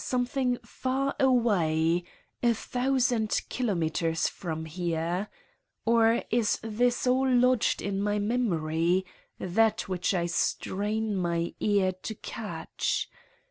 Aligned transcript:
Something 0.03 0.57
far 0.65 1.13
away, 1.19 2.05
a 2.41 2.55
thousand 2.55 3.39
kilometers 3.49 4.27
from 4.27 4.65
here. 4.65 5.27
Or 5.85 6.23
is 6.31 6.57
this 6.63 7.05
all 7.05 7.31
lodged 7.31 7.83
in 7.83 8.01
my 8.01 8.17
memory 8.17 9.05
that 9.37 9.81
which 9.81 10.15
I 10.15 10.25
strain 10.25 11.15
my 11.15 11.53
ear 11.59 11.91
to 12.01 12.15
catch? 12.15 13.11